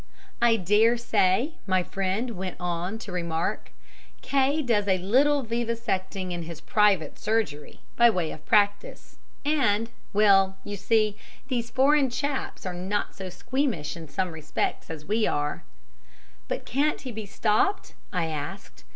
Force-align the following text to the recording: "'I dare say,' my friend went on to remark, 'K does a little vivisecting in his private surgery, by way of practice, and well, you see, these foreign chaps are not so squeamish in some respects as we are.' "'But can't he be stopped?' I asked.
"'I 0.41 0.55
dare 0.55 0.97
say,' 0.97 1.57
my 1.67 1.83
friend 1.83 2.31
went 2.31 2.57
on 2.59 2.97
to 2.97 3.11
remark, 3.11 3.69
'K 4.23 4.63
does 4.63 4.87
a 4.87 4.97
little 4.97 5.43
vivisecting 5.43 6.31
in 6.31 6.41
his 6.41 6.59
private 6.59 7.19
surgery, 7.19 7.81
by 7.97 8.09
way 8.09 8.31
of 8.31 8.43
practice, 8.43 9.19
and 9.45 9.91
well, 10.11 10.57
you 10.63 10.75
see, 10.75 11.17
these 11.49 11.69
foreign 11.69 12.09
chaps 12.09 12.65
are 12.65 12.73
not 12.73 13.13
so 13.13 13.29
squeamish 13.29 13.95
in 13.95 14.09
some 14.09 14.31
respects 14.31 14.89
as 14.89 15.05
we 15.05 15.27
are.' 15.27 15.63
"'But 16.47 16.65
can't 16.65 17.01
he 17.01 17.11
be 17.11 17.27
stopped?' 17.27 17.93
I 18.11 18.25
asked. 18.25 18.83